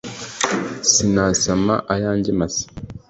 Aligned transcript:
Sinasama 0.91 1.73
ayanjye 1.93 2.31
masa 2.39 2.63